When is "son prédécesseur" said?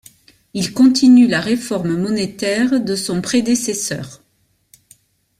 2.95-4.23